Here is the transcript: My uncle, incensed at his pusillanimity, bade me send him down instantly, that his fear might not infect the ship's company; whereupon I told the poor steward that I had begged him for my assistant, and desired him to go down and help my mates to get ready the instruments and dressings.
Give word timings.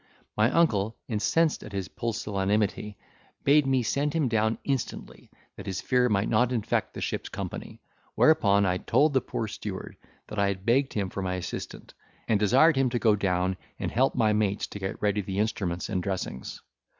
My 0.35 0.49
uncle, 0.49 0.97
incensed 1.07 1.61
at 1.61 1.73
his 1.73 1.87
pusillanimity, 1.87 2.97
bade 3.43 3.67
me 3.67 3.83
send 3.83 4.15
him 4.15 4.27
down 4.29 4.57
instantly, 4.63 5.29
that 5.55 5.67
his 5.67 5.79
fear 5.79 6.09
might 6.09 6.27
not 6.27 6.51
infect 6.51 6.95
the 6.95 7.01
ship's 7.01 7.29
company; 7.29 7.79
whereupon 8.15 8.65
I 8.65 8.77
told 8.79 9.13
the 9.13 9.21
poor 9.21 9.47
steward 9.47 9.95
that 10.25 10.39
I 10.39 10.47
had 10.47 10.65
begged 10.65 10.93
him 10.93 11.11
for 11.11 11.21
my 11.21 11.35
assistant, 11.35 11.93
and 12.27 12.39
desired 12.39 12.77
him 12.77 12.89
to 12.89 12.97
go 12.97 13.15
down 13.15 13.57
and 13.77 13.91
help 13.91 14.15
my 14.15 14.33
mates 14.33 14.65
to 14.69 14.79
get 14.79 14.99
ready 15.03 15.21
the 15.21 15.37
instruments 15.37 15.87
and 15.87 16.01
dressings. 16.01 16.61